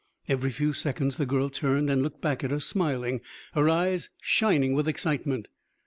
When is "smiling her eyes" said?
2.65-4.09